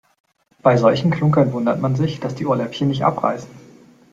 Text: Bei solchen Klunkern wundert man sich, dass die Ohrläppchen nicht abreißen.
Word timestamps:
Bei 0.63 0.77
solchen 0.77 1.11
Klunkern 1.11 1.53
wundert 1.53 1.79
man 1.79 1.95
sich, 1.95 2.19
dass 2.19 2.33
die 2.33 2.47
Ohrläppchen 2.47 2.87
nicht 2.87 3.03
abreißen. 3.03 3.51